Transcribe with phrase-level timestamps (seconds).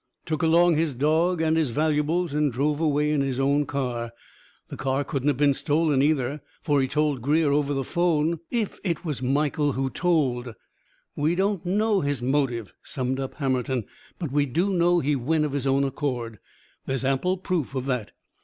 [0.25, 4.11] Took along his dog and his valuables and drove away in his own car.
[4.69, 6.41] The car couldn't have been stolen, either.
[6.63, 10.55] For he told Greer over the phone" "If it was Michael who told"
[11.15, 13.85] "We don't know his motive," summed up Hammerton.
[14.17, 16.39] "But we do know he went of his own accord.
[16.87, 18.09] There is ample proof of that.